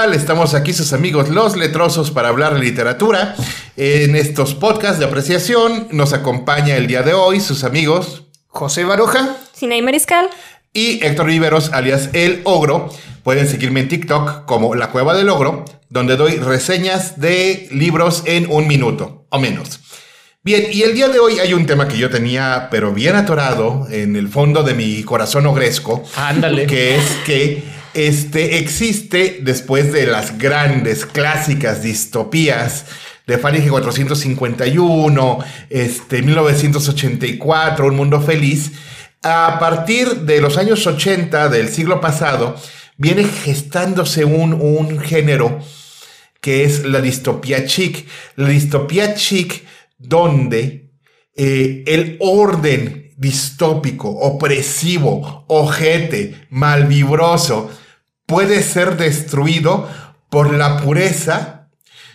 [0.00, 0.14] tal?
[0.14, 3.34] Estamos aquí sus amigos los letrosos para hablar de literatura.
[3.76, 9.36] En estos podcasts de apreciación nos acompaña el día de hoy sus amigos José Baroja,
[9.52, 10.30] Sinay Mariscal
[10.72, 12.88] y Héctor Riveros, alias El Ogro.
[13.22, 18.50] Pueden seguirme en TikTok como La Cueva del Ogro, donde doy reseñas de libros en
[18.50, 19.80] un minuto o menos.
[20.42, 23.86] Bien, y el día de hoy hay un tema que yo tenía, pero bien atorado
[23.90, 26.02] en el fondo de mi corazón ogresco.
[26.16, 26.66] Ándale.
[26.66, 32.86] Que es que este, existe después de las grandes clásicas distopías
[33.26, 38.72] de Fahrenheit 451, este, 1984, Un Mundo Feliz,
[39.22, 42.56] a partir de los años 80 del siglo pasado,
[42.96, 45.60] viene gestándose un, un género
[46.40, 48.06] que es la distopía chic.
[48.36, 49.64] La distopía chic
[49.98, 50.90] donde
[51.36, 57.70] eh, el orden distópico, opresivo, ojete, malvibroso,
[58.30, 59.90] puede ser destruido
[60.28, 61.66] por la pureza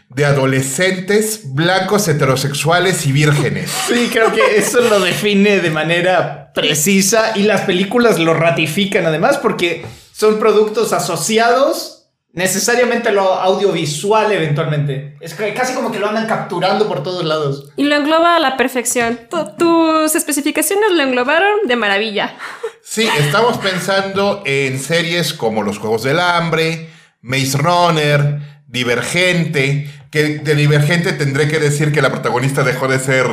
[0.07, 3.69] de adolescentes blancos heterosexuales y vírgenes.
[3.89, 9.37] Sí, creo que eso lo define de manera precisa y las películas lo ratifican además
[9.39, 11.94] porque son productos asociados
[12.35, 15.15] necesariamente lo audiovisual eventualmente.
[15.21, 17.69] Es casi como que lo andan capturando por todos lados.
[17.77, 19.21] Y lo engloba a la perfección.
[19.57, 22.35] tus especificaciones lo englobaron de maravilla.
[22.83, 26.89] Sí, estamos pensando en series como Los Juegos del Hambre,
[27.21, 33.27] Maze Runner, Divergente, que de Divergente tendré que decir que la protagonista dejó de ser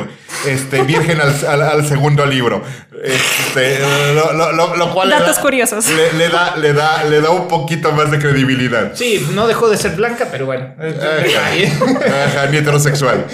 [0.45, 2.61] este, virgen al, segundo libro.
[3.01, 5.85] Este, lo, cual Datos curiosos.
[5.87, 8.91] Le, da, le, da, le da un poquito más de credibilidad.
[8.95, 10.75] Sí, no dejó de ser blanca, pero bueno.
[10.77, 13.27] Ajá, ni heterosexual.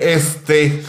[0.00, 0.82] Este,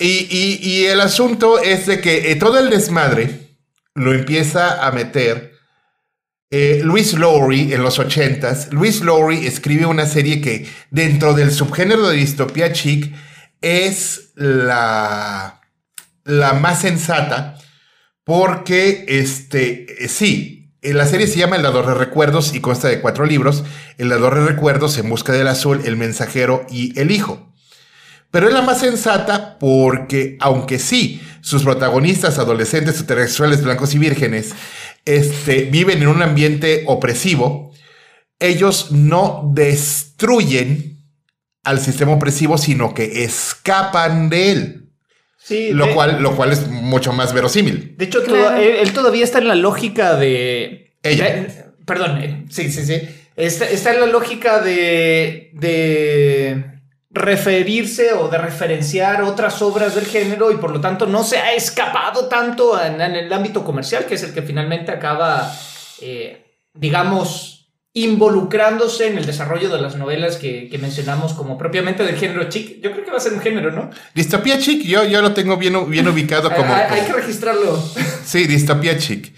[0.00, 3.50] y, y, el asunto es de que eh, todo el desmadre
[3.94, 5.53] lo empieza a meter
[6.50, 12.08] eh, Luis Lowry en los ochentas, Luis Lowry escribe una serie que dentro del subgénero
[12.08, 13.12] de distopía chic
[13.60, 15.60] es la,
[16.24, 17.58] la más sensata
[18.24, 22.88] porque este, eh, sí, eh, la serie se llama El Dador de Recuerdos y consta
[22.88, 23.64] de cuatro libros.
[23.98, 27.52] El Dador de Recuerdos, En Busca del Azul, El Mensajero y El Hijo.
[28.30, 34.54] Pero es la más sensata porque, aunque sí, sus protagonistas adolescentes heterosexuales blancos y vírgenes
[35.04, 37.72] este, viven en un ambiente opresivo,
[38.38, 40.98] ellos no destruyen
[41.62, 44.80] al sistema opresivo, sino que escapan de él.
[45.38, 47.94] Sí, lo, cual, lo cual es mucho más verosímil.
[47.98, 48.22] De hecho,
[48.56, 50.94] él, todavía está en la lógica de...
[51.02, 51.46] Ella.
[51.84, 53.02] perdón, eh, sí, sí, sí.
[53.36, 55.50] Está, está, en la lógica de...
[55.52, 56.64] de
[57.14, 61.54] referirse o de referenciar otras obras del género y por lo tanto no se ha
[61.54, 65.50] escapado tanto en, el ámbito comercial, que es el que finalmente acaba,
[66.00, 66.44] eh,
[66.74, 72.80] digamos, involucrándose en el desarrollo de las novelas que, mencionamos como propiamente del género chic.
[72.82, 73.90] Yo creo que va a ser un género, ¿no?
[74.12, 76.74] Distopía chic, yo, yo lo tengo bien, bien ubicado como...
[76.74, 77.80] hay, que registrarlo.
[78.24, 79.32] Sí, distopía chic.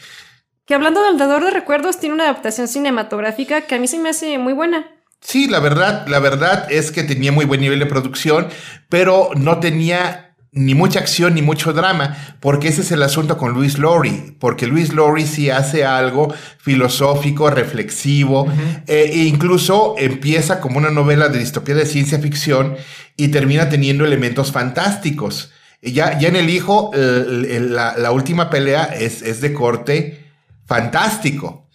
[0.65, 4.09] Que hablando del dador de recuerdos, tiene una adaptación cinematográfica que a mí se me
[4.09, 4.96] hace muy buena.
[5.27, 8.47] Sí, la verdad, la verdad es que tenía muy buen nivel de producción,
[8.89, 13.53] pero no tenía ni mucha acción ni mucho drama, porque ese es el asunto con
[13.53, 18.47] Luis Lowry, porque Luis Lowry sí hace algo filosófico, reflexivo,
[18.87, 22.77] eh, e incluso empieza como una novela de distopía de ciencia ficción
[23.17, 25.51] y termina teniendo elementos fantásticos.
[25.83, 30.25] Ya, ya en El Hijo, la, última pelea es, es de corte
[30.67, 31.66] fantástico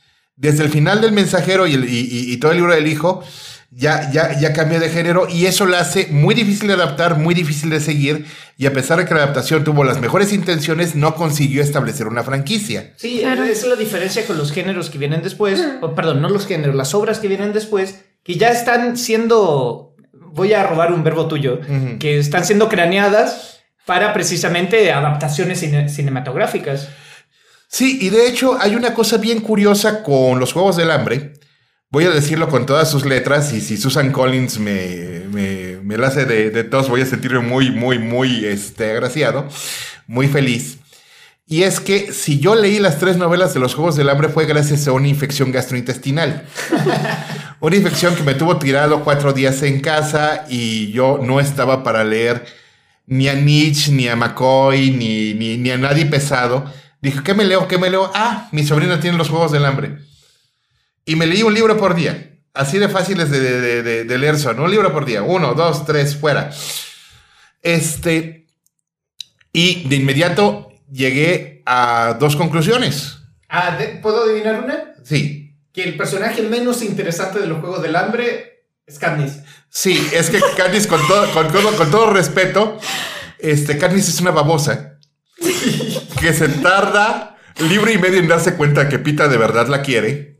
[0.42, 3.24] desde el final del mensajero y, todo el libro del hijo,
[3.70, 7.36] ya, ya, ya cambió de género y eso lo hace muy difícil de adaptar, muy
[7.36, 8.26] difícil de seguir
[8.58, 12.24] y a pesar de que la adaptación tuvo las mejores intenciones, no consiguió establecer una
[12.24, 12.92] franquicia.
[12.98, 15.64] Sí, esa es la diferencia con los géneros que vienen después,
[15.96, 20.66] perdón, no los géneros, las obras que vienen después, que ya están siendo, voy a
[20.66, 21.60] robar un verbo tuyo,
[22.00, 26.90] que están siendo craneadas para precisamente adaptaciones cinematográficas.
[27.72, 31.36] Sí, y de hecho hay una cosa bien curiosa con los Juegos del Hambre.
[31.90, 36.26] Voy a decirlo con todas sus letras y si Susan Collins me, me, la hace
[36.26, 39.48] de, de, tos, voy a sentirme muy, muy, muy este, agraciado,
[40.06, 40.80] muy feliz.
[41.48, 44.46] Y es que si yo leí las tres novelas de los Juegos del Hambre fue
[44.46, 46.46] gracias a una infección gastrointestinal.
[47.62, 52.04] una infección que me tuvo tirado cuatro días en casa y yo no estaba para
[52.04, 52.46] leer
[53.08, 56.66] ni a Nietzsche, ni a McCoy, ni, ni, ni a nadie pesado.
[57.02, 57.68] Dije, ¿qué me leo?
[57.68, 58.12] ¿Qué me leo?
[58.14, 59.98] Ah, mi sobrina tiene los Juegos del Hambre.
[61.04, 62.40] Y me leí un libro por día.
[62.54, 64.60] Así de fáciles de, leer son.
[64.60, 65.24] Un libro por día.
[65.24, 66.52] Uno, dos, tres, fuera.
[67.64, 68.46] Este.
[69.52, 73.18] Y de inmediato llegué a dos conclusiones.
[73.50, 74.94] Ah, ¿puedo adivinar una?
[75.04, 75.58] Sí.
[75.74, 79.40] que el personaje menos interesante de los Juegos del Hambre es Katniss.
[79.70, 82.78] Sí, es que Katniss, con todo, con, todo, con todo respeto,
[83.40, 84.91] este, Katniss es una babosa
[86.22, 87.38] que se tarda
[87.70, 90.38] libro y medio en darse cuenta que Pita de verdad la quiere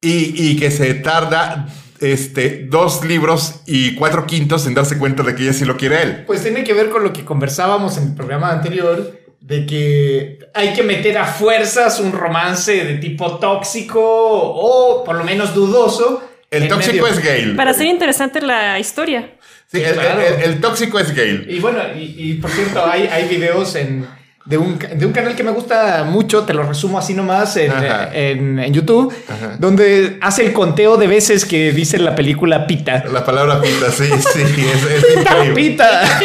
[0.00, 1.68] y, y que se tarda
[2.00, 5.96] este, dos libros y cuatro quintos en darse cuenta de que ella sí lo quiere
[5.96, 6.24] a él.
[6.26, 10.72] Pues tiene que ver con lo que conversábamos en el programa anterior, de que hay
[10.74, 16.22] que meter a fuerzas un romance de tipo tóxico o por lo menos dudoso.
[16.50, 17.54] El tóxico es Gale.
[17.54, 19.34] Para hacer interesante la historia.
[19.70, 20.20] Sí, el, claro.
[20.20, 21.46] el- el tóxico es Gale.
[21.48, 24.06] Y bueno, y, y por cierto, hay, hay videos en,
[24.46, 27.72] de, un, de un canal que me gusta mucho, te lo resumo así nomás, en,
[28.12, 29.56] en, en YouTube, Ajá.
[29.58, 33.04] donde hace el conteo de veces que dice la película Pita.
[33.12, 35.54] La palabra pinta, sí, sí, es, es increíble.
[35.54, 36.20] Pita.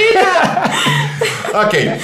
[1.53, 1.73] Ok.
[1.73, 1.97] Eh,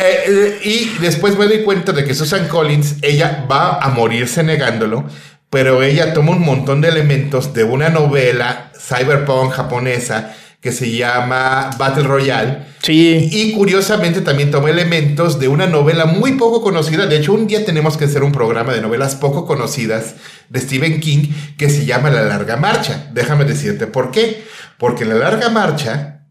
[0.00, 5.04] eh, y después me doy cuenta de que Susan Collins, ella va a morirse negándolo,
[5.50, 11.70] pero ella toma un montón de elementos de una novela cyberpunk japonesa que se llama
[11.76, 12.66] Battle Royale.
[12.82, 13.28] Sí.
[13.32, 17.06] Y curiosamente también toma elementos de una novela muy poco conocida.
[17.06, 20.14] De hecho, un día tenemos que hacer un programa de novelas poco conocidas
[20.48, 23.10] de Stephen King que se llama La Larga Marcha.
[23.12, 24.44] Déjame decirte por qué.
[24.78, 26.28] Porque en La Larga Marcha,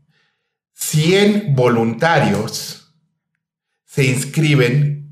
[0.75, 2.93] 100 voluntarios
[3.85, 5.09] se inscriben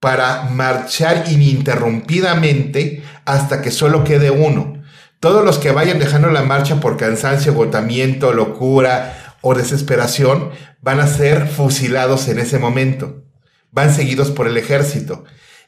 [0.00, 4.79] para marchar ininterrumpidamente hasta que solo quede uno.
[5.20, 10.50] Todos los que vayan dejando la marcha por cansancio, agotamiento, locura o desesperación
[10.80, 13.22] van a ser fusilados en ese momento.
[13.70, 15.24] Van seguidos por el ejército.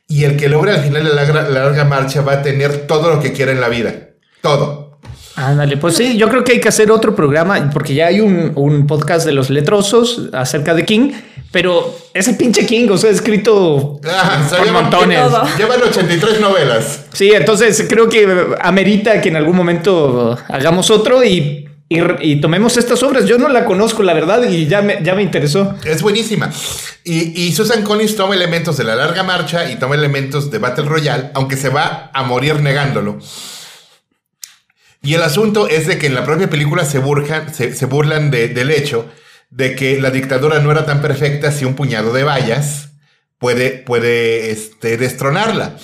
[0.09, 3.33] Y el que logre al final la larga marcha va a tener todo lo que
[3.33, 4.09] quiera en la vida.
[4.41, 4.82] Todo.
[5.37, 8.53] Ándale, pues sí, yo creo que hay que hacer otro programa, porque ya hay un,
[8.55, 11.13] un podcast de los letrosos acerca de King,
[11.51, 15.21] pero ese pinche King, o sea, ha escrito Ah, por que- montones.
[15.57, 17.07] Llevan 83 novelas.
[17.13, 22.77] Sí, entonces creo que amerita que en algún momento hagamos otro y, y, y tomemos
[22.77, 23.25] estas obras.
[23.27, 25.75] Yo no la conozco, la verdad, y ya me, ya me interesó.
[25.85, 26.51] Es buenísima.
[27.05, 30.85] Y, y Susan Collins toma elementos de la larga marcha y toma elementos de Battle
[30.85, 33.19] Royale, aunque se va a morir negándolo.
[35.03, 37.01] Y el asunto es de que en la propia película se,
[37.75, 39.11] se, burlan de- del hecho
[39.51, 42.91] de que la dictadura no era tan perfecta si un puñado de vallas
[43.39, 45.77] puede, puede este, destronarla.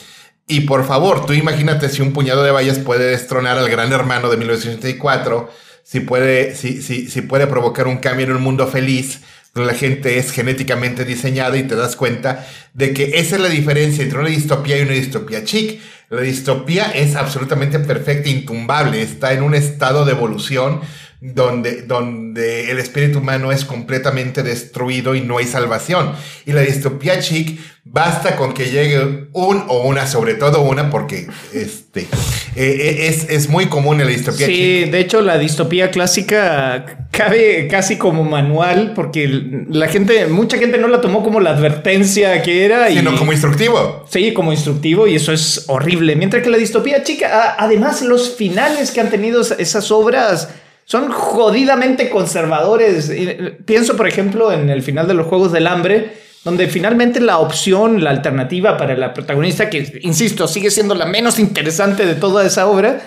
[0.47, 4.31] Y por favor, tú imagínate si un puñado de vallas puede destronar al gran hermano
[4.31, 5.51] de 1984,
[5.83, 9.21] si puede, si, si puede provocar un cambio en un mundo feliz,
[9.55, 13.49] donde la gente es genéticamente diseñada y te das cuenta de que esa es la
[13.49, 15.81] diferencia entre una distopía y una distopía chic.
[16.11, 20.81] La distopía es absolutamente perfecta, intumbable, está en un estado de evolución
[21.21, 26.13] donde, donde el espíritu humano es completamente destruido y no hay salvación.
[26.47, 31.27] Y la distopía chic basta con que llegue un o una, sobre todo una, porque
[31.53, 32.07] este,
[32.55, 34.55] eh, es, es muy común en la distopía chic.
[34.57, 39.27] Sí, de hecho la distopía clásica cabe casi como manual porque
[39.71, 42.89] la gente, mucha gente no la tomó como la advertencia que era.
[42.91, 44.05] Sino y, como instructivo.
[44.09, 46.15] Sí, como instructivo y eso es horrible.
[46.15, 50.51] Mientras que la distopía chica, además los finales que han tenido es- esas obras
[50.89, 53.11] son jodidamente conservadores.
[53.11, 56.15] Eh, Pienso, por ejemplo, en el final de los Juegos del Hambre,
[56.45, 61.39] donde finalmente la opción, la alternativa para la protagonista, que, insisto, sigue siendo la menos
[61.39, 63.03] interesante de toda esa obra,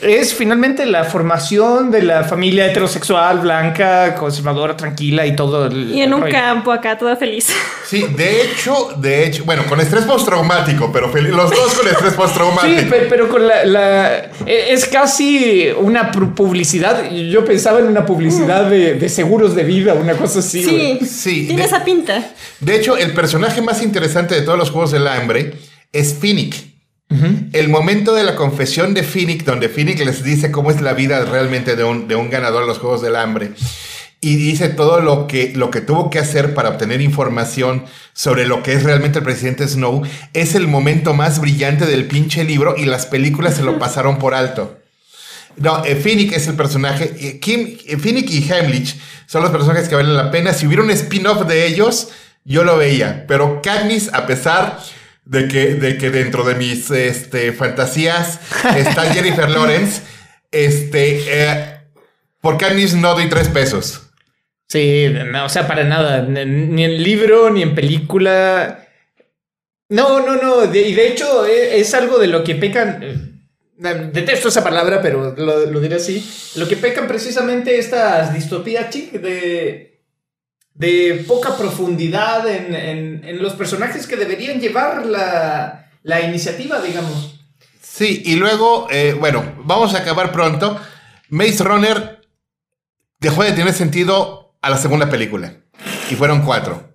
[0.00, 5.66] es finalmente la formación de la familia heterosexual, blanca, conservadora, tranquila y todo.
[5.66, 6.32] el Y en un rollo.
[6.32, 7.48] campo acá, toda feliz.
[7.86, 12.80] Sí, de hecho, de hecho, bueno, con estrés postraumático, pero los dos con estrés postraumático.
[12.80, 17.08] Sí, pe- pero con la, la- e- es casi una pu- publicidad.
[17.10, 20.64] Yo pensaba en una publicidad de, de seguros de vida, una cosa así.
[20.64, 22.32] Sí, Sí, tiene de- esa pinta.
[22.60, 25.52] De hecho, el personaje más interesante de todos los Juegos del Hambre
[25.92, 26.71] es Finnick.
[27.52, 31.24] El momento de la confesión de Finnick, donde Finnick les dice cómo es la vida
[31.24, 33.52] realmente de un, de un ganador de los Juegos del Hambre.
[34.20, 38.62] Y dice todo lo que, lo que tuvo que hacer para obtener información sobre lo
[38.62, 40.02] que es realmente el presidente Snow.
[40.32, 44.34] Es el momento más brillante del pinche libro y las películas se lo pasaron por
[44.34, 44.78] alto.
[45.56, 47.12] No, eh, Finnick es el personaje.
[47.18, 50.52] eh, Kim, eh, Finnick y Heimlich son los personajes que valen la pena.
[50.52, 52.08] Si hubiera un spin-off de ellos,
[52.44, 53.24] yo lo veía.
[53.26, 54.78] Pero Katniss, a pesar
[55.24, 58.40] de que, de que dentro de mis este, fantasías
[58.76, 60.02] está Jennifer Lawrence,
[60.50, 61.76] este, eh,
[62.40, 64.08] por Katniss no doy tres pesos.
[64.68, 66.22] Sí, no, o sea, para nada.
[66.22, 68.88] Ni, en libro, ni en película.
[69.90, 70.66] No, no, no.
[70.66, 73.02] de- y de hecho, e- es, algo de lo que pecan.
[73.02, 73.16] eh,
[74.12, 76.24] Detesto esa palabra, pero lo, lo diré así.
[76.56, 79.91] Lo que pecan precisamente estas distopías chic de,
[80.74, 87.38] de poca profundidad en, en- en los personajes que deberían llevar la, la iniciativa, digamos.
[87.80, 90.80] Sí, y luego, eh, bueno, vamos a acabar pronto.
[91.28, 92.20] Maze Runner
[93.20, 95.56] dejó de tener sentido a la segunda película.
[96.10, 96.88] Y fueron cuatro.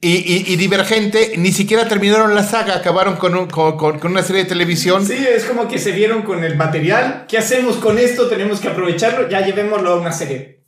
[0.00, 5.06] Y, Divergente ni siquiera terminaron la saga, acabaron con, con, una serie de televisión.
[5.06, 7.24] Sí, es como que se vieron con el material.
[7.26, 8.28] ¿Qué hacemos con esto?
[8.28, 10.63] Tenemos que aprovecharlo, ya llevémoslo a una serie.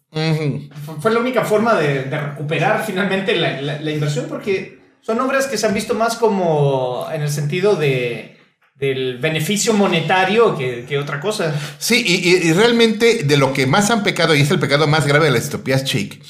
[1.00, 5.74] Fue la única forma de, recuperar finalmente la, inversión porque son obras que se han
[5.74, 8.38] visto más como en el sentido de,
[8.76, 11.54] del beneficio monetario que, otra cosa.
[11.78, 15.26] Sí, y, realmente de lo que más han pecado, y es el pecado más grave
[15.26, 16.22] de la estupidez chic,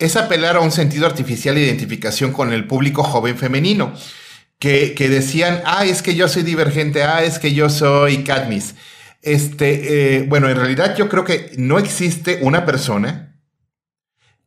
[0.00, 3.92] es apelar a un sentido artificial de identificación con el público joven femenino.
[4.58, 8.74] Que, decían, ah, es que yo soy divergente, ah, es que yo soy Katniss.
[9.22, 13.27] Este, eh, bueno, en realidad yo creo que no existe una persona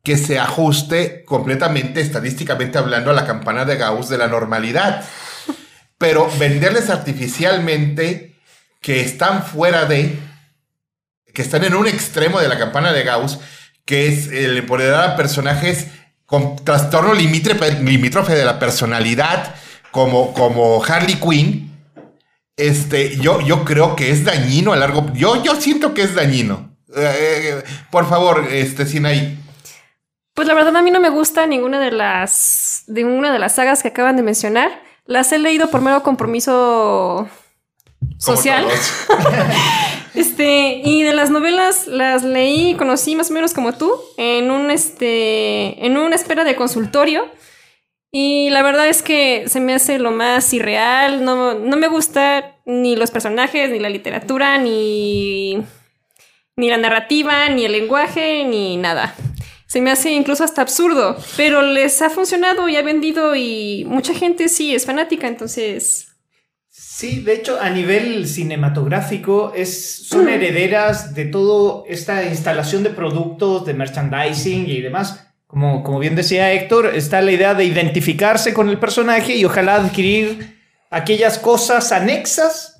[0.02, 5.04] que se ajuste completamente, estadísticamente hablando, a la campana de Gauss de la normalidad.
[5.98, 8.34] Pero venderles artificialmente
[8.80, 10.18] que están fuera de,
[11.32, 13.38] que están en un extremo de la campana de Gauss,
[13.84, 15.86] que es el empoderar a personajes
[16.26, 19.54] con trastorno limítrofe de la personalidad,
[19.92, 21.72] como, como Harley Quinn,
[22.56, 26.76] este, yo, yo creo que es dañino a largo Yo, yo siento que es dañino.
[26.94, 28.86] Eh, por favor, este,
[30.34, 33.54] Pues la verdad a mí no me gusta ninguna de las de una de las
[33.56, 34.82] sagas que acaban de mencionar.
[35.04, 37.28] Las he leído por mero compromiso
[38.18, 38.66] social.
[40.14, 44.50] este, y de las novelas las leí y conocí más o menos como tú en
[44.50, 47.28] un este en una espera de consultorio.
[48.14, 52.58] Y la verdad es que se me hace lo más irreal, no, no me gusta
[52.66, 55.64] ni los personajes, ni la literatura, ni,
[56.56, 59.14] ni la narrativa, ni el lenguaje, ni nada.
[59.72, 64.12] Se me hace incluso hasta absurdo, pero les ha funcionado y ha vendido y mucha
[64.12, 66.08] gente sí es fanática, entonces...
[66.68, 70.28] Sí, de hecho, a nivel cinematográfico es, son mm.
[70.28, 76.52] herederas de toda esta instalación de productos, de merchandising y demás como, como bien decía
[76.52, 80.60] Héctor, está la idea de identificarse con el personaje y ojalá adquirir
[80.90, 82.71] aquellas cosas anexas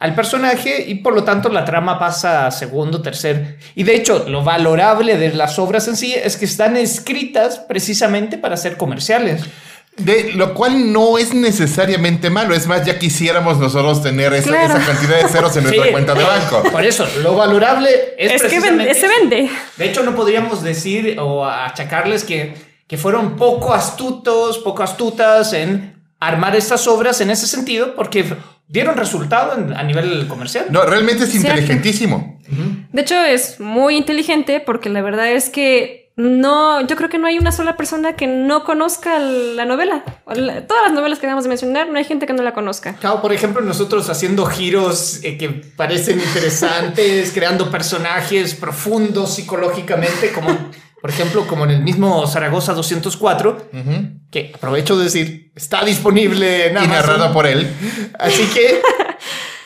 [0.00, 3.58] al personaje y por lo tanto la trama pasa a segundo, tercer.
[3.74, 8.38] Y de hecho, lo valorable de las obras en sí es que están escritas precisamente
[8.38, 9.42] para ser comerciales.
[9.98, 12.54] De lo cual no es necesariamente malo.
[12.54, 16.62] Es más, ya quisiéramos nosotros tener esa, cantidad de ceros en nuestra cuenta de banco.
[16.72, 19.50] Por eso, lo valorable es, es que se vende.
[19.76, 22.54] De hecho, no podríamos decir o achacarles que,
[22.86, 28.24] que fueron poco astutos, poco astutas en armar estas obras en ese sentido, porque
[28.70, 30.66] dieron resultado a nivel comercial.
[30.70, 32.38] No, realmente es inteligentísimo.
[32.92, 37.26] De hecho, es muy inteligente porque la verdad es que no, yo creo que no
[37.26, 40.04] hay una sola persona que no conozca la novela.
[40.24, 42.94] Todas las novelas que acabamos de mencionar, no hay gente que no la conozca.
[42.96, 50.56] Claro, por ejemplo, nosotros haciendo giros eh, que parecen interesantes, creando personajes profundos psicológicamente, como
[51.00, 53.70] por ejemplo, como en el mismo Zaragoza 204,
[54.30, 56.92] que aprovecho de decir, está disponible en Amazon.
[56.92, 57.68] Y narrado por él.
[58.18, 58.80] Así que,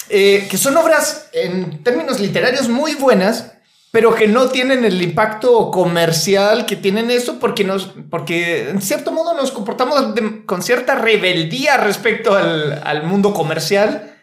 [0.08, 3.52] eh, que son obras en términos literarios muy buenas
[3.94, 9.12] pero que no tienen el impacto comercial que tienen eso porque nos porque en cierto
[9.12, 10.16] modo nos comportamos
[10.46, 14.16] con cierta rebeldía respecto al, mundo comercial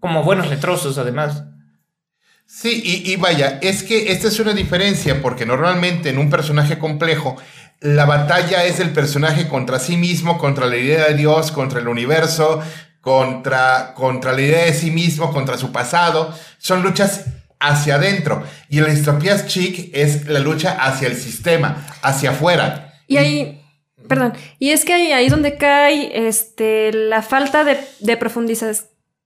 [0.00, 1.44] como buenos letrosos además.
[2.50, 6.78] Sí, y, y, vaya, es que esta es una diferencia porque normalmente en un personaje
[6.78, 7.36] complejo
[7.80, 11.86] la batalla es el personaje contra sí mismo, contra la idea de Dios, contra el
[11.86, 12.60] universo,
[13.00, 16.34] contra, contra la idea de sí mismo, contra su pasado.
[16.58, 17.26] Son luchas
[17.60, 18.42] hacia adentro.
[18.68, 22.94] Y la distopía chic es la lucha hacia el sistema, hacia afuera.
[23.06, 23.62] Y ahí,
[24.08, 28.16] perdón, y es que ahí, ahí es donde cae este, la falta de, de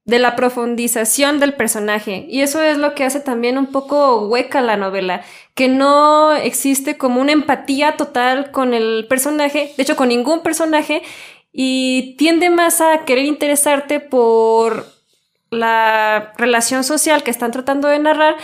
[0.04, 2.26] de la profundización del personaje.
[2.28, 5.23] Y eso es lo que hace también un poco hueca la novela,
[5.54, 11.02] que no existe como una empatía total con el personaje, de hecho con ningún personaje,
[11.52, 14.87] y tiende más a querer interesarte por
[15.50, 18.37] la relación social que están tratando de narrar,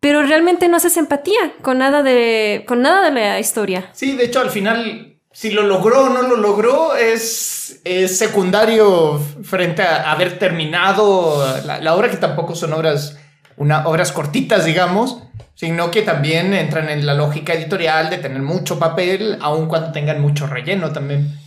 [0.00, 3.90] pero realmente no haces empatía con nada de, con nada de la historia.
[3.92, 9.82] Sí, de hecho, al final, si lo logró o no lo logró, es, secundario frente
[9.82, 13.18] a haber terminado la, obra, que tampoco son obras,
[13.56, 15.22] una, obras cortitas, digamos,
[15.54, 20.20] sino que también entran en la lógica editorial de tener mucho papel, aun cuando tengan
[20.20, 21.38] mucho relleno también.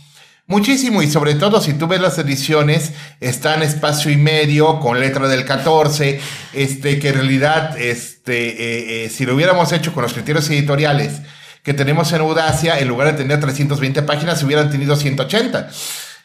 [0.48, 5.26] Muchísimo, y sobre todo si tú ves las ediciones, están espacio y medio, con letra
[5.26, 6.20] del 14,
[6.52, 11.20] este, que en realidad, este, eh, eh, si lo hubiéramos hecho con los criterios editoriales
[11.66, 15.68] que tenemos en Audacia, en lugar de tener 320 páginas, hubieran tenido 180,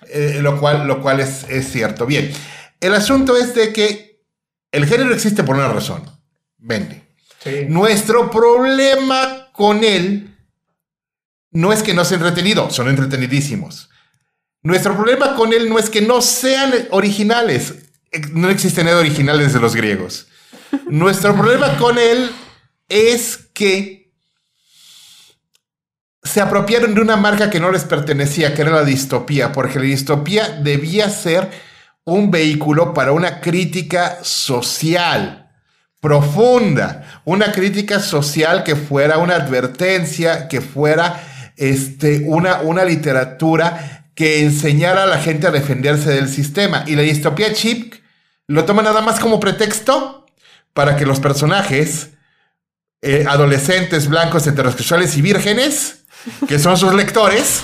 [0.10, 2.06] eh, lo cual, lo cual es, es cierto.
[2.06, 2.32] Bien,
[2.80, 4.22] el asunto es de que
[4.72, 6.04] El género existe por una razón.
[6.60, 7.02] Vende.
[7.70, 10.38] Nuestro problema con él
[11.50, 13.90] no es que no sea entretenido, son entretenidísimos.
[14.62, 17.74] Nuestro problema con él no es que no sean originales.
[18.32, 20.28] No existen originales de los griegos.
[20.86, 22.30] Nuestro problema con él
[22.88, 24.01] es que
[26.24, 29.86] se apropiaron de una marca que no les pertenecía, que era la distopía, porque la
[29.86, 31.50] distopía debía ser
[32.04, 35.50] un vehículo para una crítica social
[36.00, 41.24] profunda, una crítica social que fuera una advertencia, que fuera
[41.58, 46.84] este, una, una literatura que enseñara a la gente a defenderse del sistema.
[46.88, 47.94] Y la distopía chip
[48.48, 50.26] lo toma nada más como pretexto
[50.74, 52.10] para que los personajes
[53.02, 56.01] eh, adolescentes, blancos, heterosexuales y vírgenes,
[56.48, 57.64] que son sus lectores,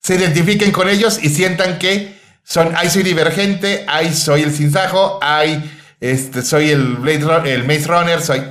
[0.00, 5.18] se identifiquen con ellos y sientan que son, ay, soy divergente, ay, soy el sinsajo,
[5.22, 8.42] ay, este, soy el Blade el Maze Runner, soy...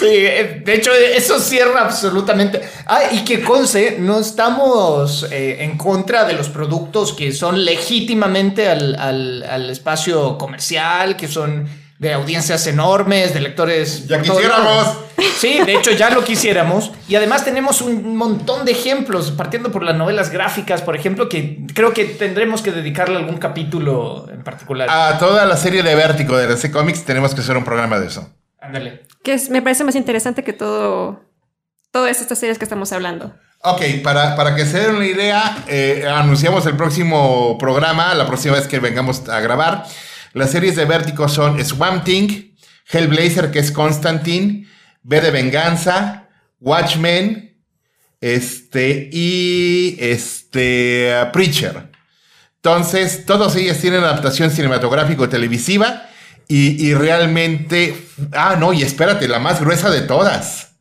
[0.00, 2.60] De hecho, eso cierra absolutamente.
[2.86, 8.68] Ah, y que conce, no estamos eh, en contra de los productos que son legítimamente
[8.68, 14.06] al, al espacio comercial, que son de audiencias enormes, de lectores.
[14.08, 14.98] Ya quisiéramos.
[15.38, 16.92] Sí, de hecho ya lo quisiéramos.
[17.08, 21.66] Y además tenemos un montón de ejemplos, partiendo por las novelas gráficas, por ejemplo, que
[21.74, 24.88] creo que tendremos que dedicarle algún capítulo en particular.
[24.90, 28.08] A toda la serie de Vértigo de DC Comics tenemos que hacer un programa de
[28.08, 28.28] eso.
[28.60, 29.02] Ándale.
[29.22, 31.20] Que me parece más interesante que todo,
[31.90, 33.34] todas estas series que estamos hablando.
[33.66, 38.56] Ok, para, para que se den una idea, eh, anunciamos el próximo programa, la próxima
[38.56, 39.86] vez que vengamos a grabar.
[40.34, 42.56] Las series de Vértigo son Swamp Thing,
[42.90, 44.66] Hellblazer, que es Constantine,
[45.04, 47.56] B de Venganza, Watchmen,
[48.20, 51.88] este, y este, Preacher.
[52.56, 56.08] Entonces, todos ellos tienen adaptación cinematográfico-televisiva
[56.48, 57.96] y, y realmente...
[58.32, 60.72] Ah, no, y espérate, la más gruesa de todas.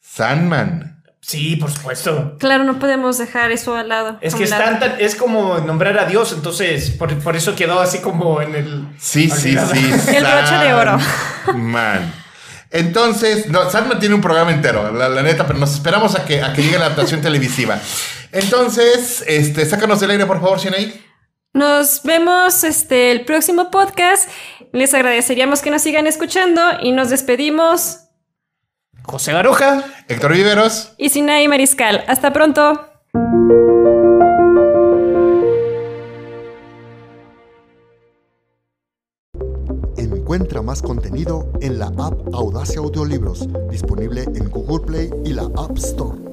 [0.00, 0.99] Sandman.
[1.20, 2.36] Sí, por supuesto.
[2.38, 4.18] Claro, no podemos dejar eso al lado.
[4.20, 4.52] Es que es,
[4.98, 8.88] es como nombrar a Dios, entonces por, eso quedó así como en el...
[8.98, 10.14] Sí, sí, sí.
[10.14, 10.98] el broche de oro.
[11.54, 12.12] Man.
[12.70, 16.52] Entonces, no, Sandman tiene un programa entero, la, neta, pero nos esperamos a que, a
[16.52, 17.78] que llegue la adaptación televisiva.
[18.32, 20.90] Entonces, este, sácanos del aire, por favor, Sinead.
[21.52, 24.30] Nos vemos este, el próximo podcast.
[24.72, 28.09] Les agradeceríamos que nos sigan escuchando y nos despedimos
[29.04, 32.04] José Garoja, Héctor Viveros y Sinaí Mariscal.
[32.06, 32.86] Hasta pronto.
[39.96, 45.76] Encuentra más contenido en la app Audacia Audiolibros, disponible en Google Play y la App
[45.76, 46.29] Store.